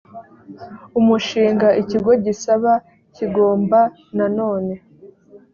[0.99, 2.71] umushinga ikigo gisaba
[3.15, 3.79] kigomba
[4.17, 4.73] nanone